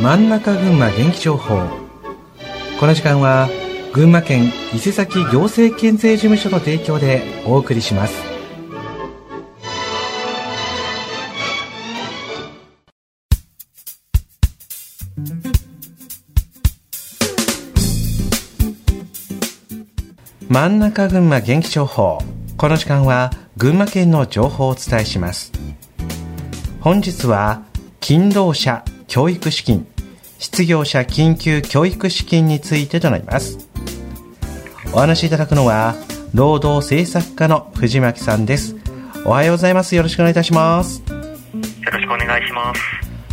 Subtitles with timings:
[0.00, 1.60] 真ん中群馬元気情報。
[2.80, 3.50] この時間は
[3.92, 8.14] 群馬県伊勢崎行政県税事務所の提供でお送りします。
[20.48, 22.20] 真ん中群馬元気情報。
[22.56, 25.52] この時間は群馬県の情報をお伝えします。
[26.80, 27.64] 本日は
[28.00, 29.88] 勤労者教育資金
[30.38, 33.68] 失業者緊急教育資金についてとなります。
[34.92, 35.96] お話しいただくのは
[36.32, 38.76] 労働政策課の藤巻さんです。
[39.26, 39.96] おはようございます。
[39.96, 41.02] よろしくお願いいたします。
[41.02, 41.16] よ
[41.92, 42.80] ろしくお願いします。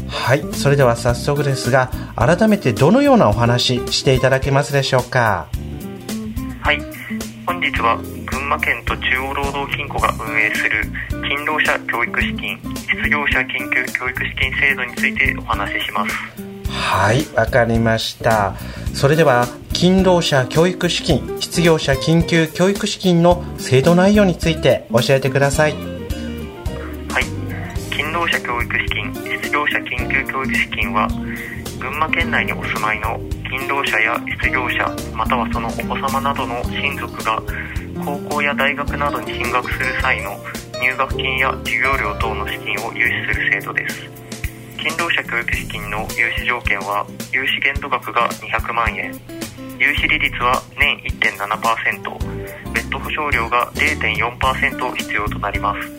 [0.07, 0.43] はい。
[0.51, 5.47] それでは早速ですが改めてどのようなお話していただけますでしょうか？
[6.61, 6.81] はい。
[7.45, 10.91] 本日は群馬県と中央労働金庫が運営する
[11.27, 16.15] 勤労者教育資金失業者緊急教育資金制度についてお話しします。
[16.69, 18.55] はいわかりました。
[18.93, 25.73] それでは勤労者教育資金失業者緊急教育資金の制度内容について教えてください。
[25.73, 27.25] はい。
[27.91, 31.09] 勤労者教育資金失業者緊急教育資金は
[31.77, 37.43] 群馬県内にお住まいの勤労者や失業者またはそのお子様などの親族が
[38.05, 40.37] 高校や大学などに進学する際の
[40.81, 44.09] 入学金や授業料等の資金を融資する制度です。
[44.77, 49.11] 勤労者教育資金の融資条件は融資限度額が200万円。
[49.79, 55.89] 融資利率は年1.7%別途保証料が0.4%必要となります。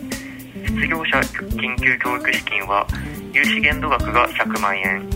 [0.65, 2.87] 失業者緊急教育資金は
[3.33, 5.09] 融資限度額が100万円。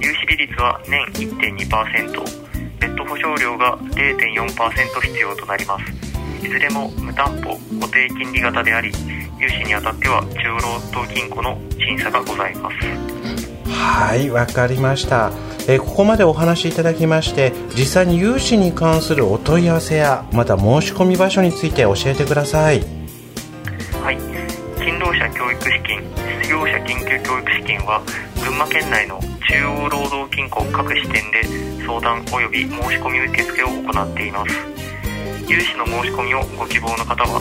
[0.00, 2.46] 融資利率は年1.2%
[2.80, 6.05] 別途保証料が0.4%必要となります。
[6.42, 8.92] いずれも無担保固定金利型であり
[9.38, 10.60] 融資にあたっては中央労
[10.92, 12.76] 働銀行の審査がございます。
[13.70, 15.30] はいわかりました。
[15.68, 22.80] えここまでお話しいただきまして実際に融資に関するお問い合わせやまた申し込み場所について教えてください。
[24.02, 24.18] はい。
[24.78, 26.00] 勤労者教育資金
[26.42, 28.02] 失業者緊急教育資金は
[28.42, 31.42] 群馬県内の中央労働金庫各支店で
[31.84, 34.85] 相談及び申し込み受付を行っています
[35.48, 37.40] 融資の申し込みをご希望の方は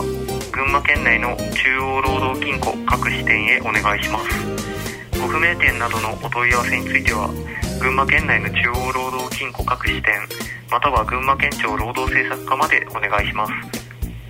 [0.51, 5.19] 群馬県内の中央労働金庫各支店へお願いします。
[5.19, 7.27] ご不明点などのお問い合わせについては
[7.81, 10.13] 群馬県内の中央労働金庫各支店
[10.69, 13.53] または群馬県庁労働政策課までお願いします。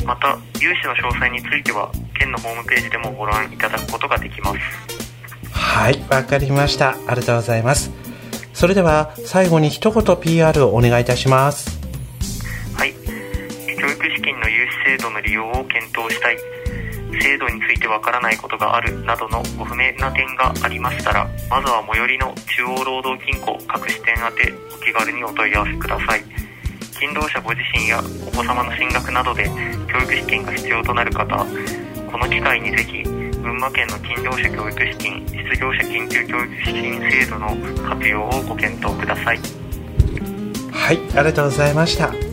[0.05, 4.59] また融資の詳細については県のホームページでもご覧いただくことができます。
[5.51, 6.91] はいわかりました。
[7.07, 7.91] ありがとうございます。
[8.53, 11.74] それでは最後に一言 PR をお願いいたします。
[13.75, 16.37] 教育資金の融資制度の利用を検討したい。
[17.21, 26.23] 制度についてわからないことがあるなどのご不明な点がありましたらまずは最寄りの中央労働金庫各支店宛てお気軽にお問い合わせください。
[26.95, 29.49] 勤労者ご自身やお子様の進学などで
[29.91, 31.45] 教育資金が必要となる方
[32.09, 37.49] この機会にぜひ群馬県の勤労者教育資金失業者緊急教育資金制度の
[37.89, 39.39] 活用をご検討ください。
[40.71, 42.24] はいありがとうございました。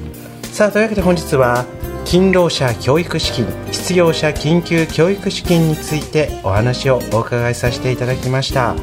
[0.53, 1.65] さあというわけで本日は
[2.05, 8.77] 勤労者教育資金失業者緊急教育資金についてお話をお伺いさせていただきました。